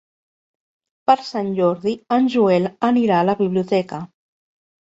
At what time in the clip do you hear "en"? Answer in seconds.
2.17-2.31